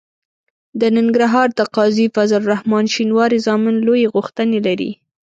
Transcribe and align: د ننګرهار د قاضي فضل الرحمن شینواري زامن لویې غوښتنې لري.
د 0.79 0.81
ننګرهار 0.95 1.47
د 1.57 1.59
قاضي 1.75 2.05
فضل 2.15 2.35
الرحمن 2.43 2.83
شینواري 2.93 3.39
زامن 3.45 3.75
لویې 3.85 4.11
غوښتنې 4.13 4.59
لري. 4.67 4.91